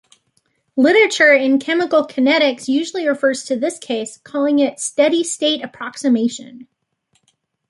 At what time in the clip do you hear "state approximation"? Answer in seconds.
5.23-6.67